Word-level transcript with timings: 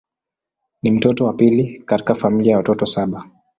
Ni 0.83 0.91
mtoto 0.91 1.25
wa 1.25 1.33
pili 1.33 1.79
katika 1.85 2.13
familia 2.13 2.51
ya 2.51 2.57
watoto 2.57 2.85
saba. 2.85 3.29